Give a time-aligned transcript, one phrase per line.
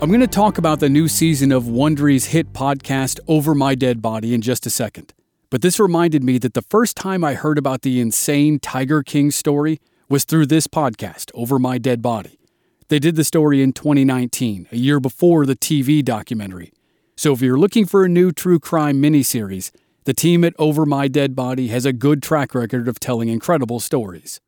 [0.00, 4.00] I'm going to talk about the new season of Wondery's hit podcast, Over My Dead
[4.00, 5.12] Body, in just a second.
[5.50, 9.32] But this reminded me that the first time I heard about the insane Tiger King
[9.32, 12.38] story was through this podcast, Over My Dead Body.
[12.86, 16.72] They did the story in 2019, a year before the TV documentary.
[17.16, 19.72] So if you're looking for a new true crime miniseries,
[20.04, 23.80] the team at Over My Dead Body has a good track record of telling incredible
[23.80, 24.40] stories.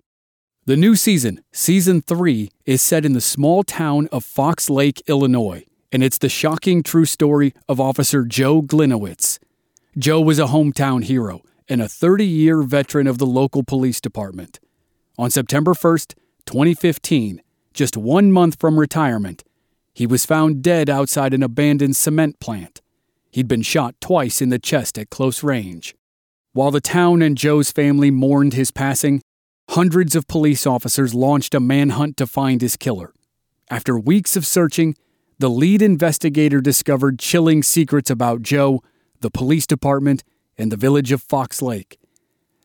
[0.71, 5.65] The new season, season three, is set in the small town of Fox Lake, Illinois,
[5.91, 9.41] and it's the shocking true story of Officer Joe Gliniewicz.
[9.99, 14.61] Joe was a hometown hero and a 30 year veteran of the local police department.
[15.19, 16.15] On September 1st,
[16.47, 17.43] 2015,
[17.75, 19.43] just one month from retirement,
[19.93, 22.81] he was found dead outside an abandoned cement plant.
[23.33, 25.97] He'd been shot twice in the chest at close range.
[26.53, 29.21] While the town and Joe's family mourned his passing,
[29.71, 33.13] hundreds of police officers launched a manhunt to find his killer.
[33.71, 34.97] After weeks of searching,
[35.39, 38.83] the lead investigator discovered chilling secrets about Joe,
[39.21, 40.25] the police department,
[40.59, 41.99] and the village of Fox Lake.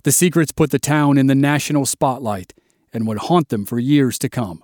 [0.01, 2.53] The secrets put the town in the national spotlight
[2.91, 4.63] and would haunt them for years to come.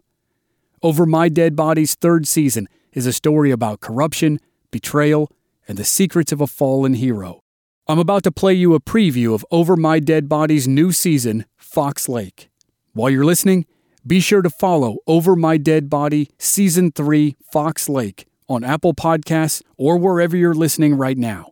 [0.82, 4.40] Over My Dead Body's third season is a story about corruption,
[4.72, 5.30] betrayal,
[5.68, 7.44] and the secrets of a fallen hero.
[7.88, 12.10] I'm about to play you a preview of Over My Dead Body's new season, Fox
[12.10, 12.50] Lake.
[12.92, 13.66] While you're listening,
[14.06, 19.62] be sure to follow Over My Dead Body Season 3 Fox Lake on Apple Podcasts
[19.78, 21.52] or wherever you're listening right now.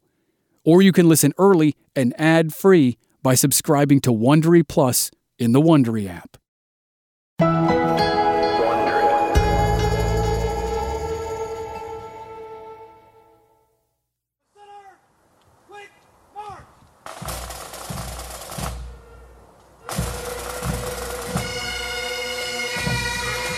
[0.66, 5.62] Or you can listen early and ad free by subscribing to Wondery Plus in the
[5.62, 6.36] Wondery app.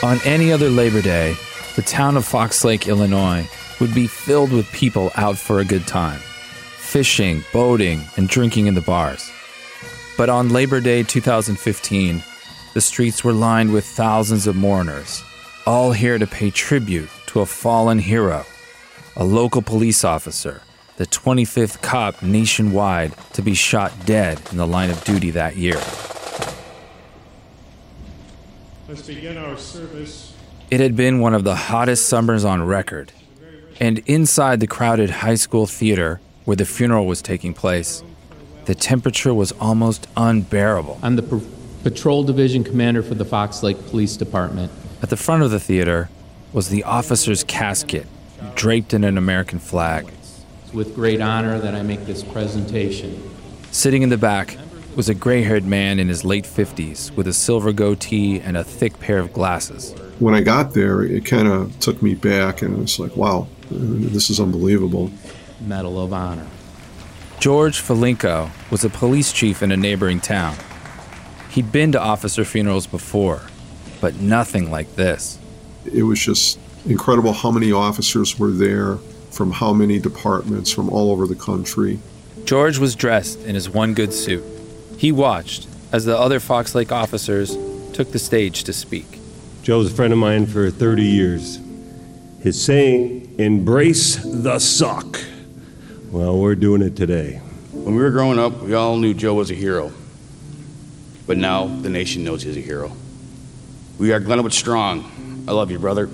[0.03, 1.35] On any other Labor Day,
[1.75, 3.47] the town of Fox Lake, Illinois,
[3.79, 8.73] would be filled with people out for a good time fishing, boating, and drinking in
[8.73, 9.31] the bars.
[10.17, 12.23] But on Labor Day 2015,
[12.73, 15.23] the streets were lined with thousands of mourners,
[15.67, 18.43] all here to pay tribute to a fallen hero,
[19.15, 20.63] a local police officer,
[20.97, 25.79] the 25th cop nationwide to be shot dead in the line of duty that year.
[28.91, 30.33] Let's begin our service.
[30.69, 33.13] It had been one of the hottest summers on record,
[33.79, 38.03] and inside the crowded high school theater where the funeral was taking place,
[38.65, 40.99] the temperature was almost unbearable.
[41.01, 41.41] I'm the p-
[41.83, 44.69] patrol division commander for the Fox Lake Police Department.
[45.01, 46.09] At the front of the theater
[46.51, 48.05] was the officer's casket,
[48.55, 50.11] draped in an American flag.
[50.65, 53.23] It's with great honor that I make this presentation.
[53.71, 54.57] Sitting in the back
[54.95, 58.63] was a gray haired man in his late 50s with a silver goatee and a
[58.63, 59.93] thick pair of glasses.
[60.19, 63.47] When I got there, it kind of took me back, and it was like, wow,
[63.69, 65.09] this is unbelievable.
[65.61, 66.47] Medal of Honor.
[67.39, 70.55] George Filenko was a police chief in a neighboring town.
[71.49, 73.41] He'd been to officer funerals before,
[73.99, 75.39] but nothing like this.
[75.91, 78.97] It was just incredible how many officers were there
[79.31, 81.99] from how many departments from all over the country.
[82.43, 84.43] George was dressed in his one good suit.
[85.01, 87.57] He watched as the other Fox Lake officers
[87.91, 89.17] took the stage to speak.
[89.63, 91.59] Joe's a friend of mine for 30 years.
[92.43, 95.19] His saying, embrace the suck.
[96.11, 97.37] Well, we're doing it today.
[97.71, 99.91] When we were growing up, we all knew Joe was a hero.
[101.25, 102.91] But now the nation knows he's a hero.
[103.97, 105.45] We are Glenwood Strong.
[105.47, 106.11] I love you, brother.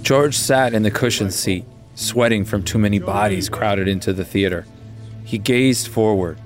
[0.00, 1.66] George sat in the cushioned seat,
[1.96, 4.64] sweating from too many bodies crowded into the theater.
[5.26, 6.38] He gazed forward,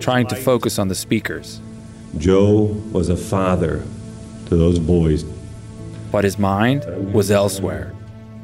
[0.00, 1.60] trying to focus on the speakers.
[2.18, 3.82] Joe was a father
[4.46, 5.24] to those boys.
[6.12, 7.92] But his mind was elsewhere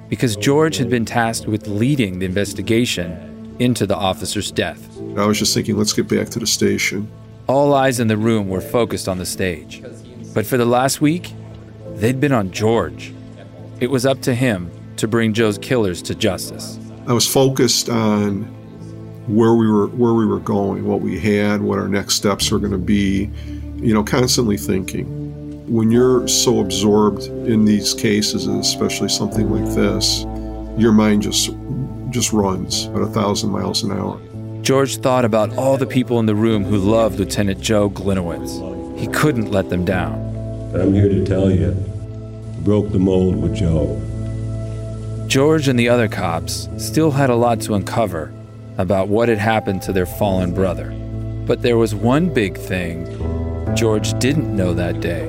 [0.09, 4.99] because George had been tasked with leading the investigation into the officer's death.
[5.17, 7.09] I was just thinking, let's get back to the station.
[7.47, 9.83] All eyes in the room were focused on the stage.
[10.35, 11.33] But for the last week,
[11.95, 13.13] they'd been on George.
[13.81, 16.79] It was up to him to bring Joe's killers to justice.
[17.07, 18.53] I was focused on
[19.31, 22.59] where we were where we were going, what we had, what our next steps were
[22.59, 23.31] going to be,
[23.77, 25.07] you know, constantly thinking.
[25.73, 30.25] When you're so absorbed in these cases, especially something like this,
[30.77, 31.51] your mind just
[32.11, 34.21] just runs at a thousand miles an hour.
[34.63, 38.99] George thought about all the people in the room who loved Lieutenant Joe Gliniewicz.
[38.99, 40.15] He couldn't let them down.
[40.75, 41.73] I'm here to tell you,
[42.63, 43.97] broke the mold with Joe.
[45.29, 48.33] George and the other cops still had a lot to uncover
[48.81, 50.91] about what had happened to their fallen brother.
[51.47, 53.07] But there was one big thing
[53.77, 55.27] George didn't know that day.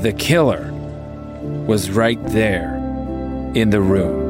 [0.00, 0.72] The killer
[1.66, 2.76] was right there
[3.54, 4.28] in the room.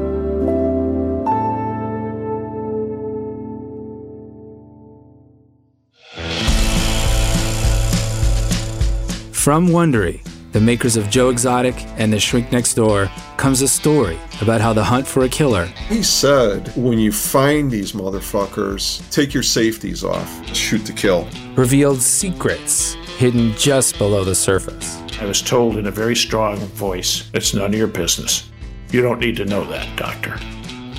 [9.33, 14.19] From Wondery, the makers of Joe Exotic and The Shrink Next Door, comes a story
[14.41, 15.65] about how the hunt for a killer.
[15.87, 21.27] He said, when you find these motherfuckers, take your safeties off, shoot to kill.
[21.55, 24.97] Revealed secrets hidden just below the surface.
[25.19, 28.49] I was told in a very strong voice, it's none of your business.
[28.91, 30.37] You don't need to know that, Doctor.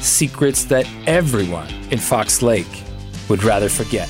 [0.00, 2.82] Secrets that everyone in Fox Lake
[3.28, 4.08] would rather forget.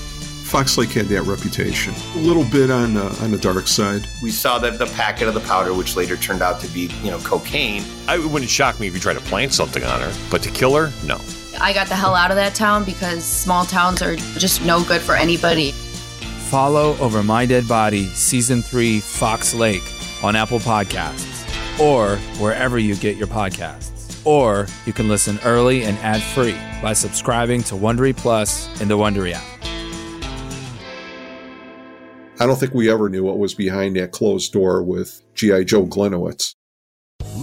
[0.52, 1.94] Fox Lake had that reputation.
[2.14, 4.06] A little bit on uh, on the dark side.
[4.22, 7.10] We saw the, the packet of the powder, which later turned out to be, you
[7.10, 7.82] know, cocaine.
[8.06, 10.50] I, it wouldn't shock me if you tried to plant something on her, but to
[10.50, 11.19] kill her, no.
[11.58, 15.00] I got the hell out of that town because small towns are just no good
[15.00, 15.70] for anybody.
[16.50, 19.82] Follow Over My Dead Body Season 3 Fox Lake
[20.22, 21.49] on Apple Podcasts
[21.81, 24.20] or wherever you get your podcasts.
[24.26, 28.99] Or you can listen early and ad free by subscribing to Wondery Plus in the
[28.99, 29.51] Wondery app.
[32.42, 35.62] I don't think we ever knew what was behind that closed door with G.I.
[35.62, 36.51] Joe Gliniewicz.